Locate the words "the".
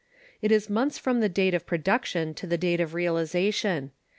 1.19-1.29, 2.47-2.57